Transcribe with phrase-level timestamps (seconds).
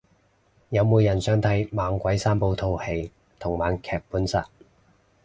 [0.69, 4.49] 有冇人想睇猛鬼三寶套戲同玩劇本殺